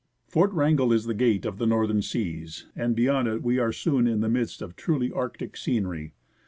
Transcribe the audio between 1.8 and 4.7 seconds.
seas, and beyond it we are soon in the midst